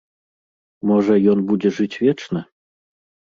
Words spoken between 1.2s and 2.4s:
ён будзе жыць вечна?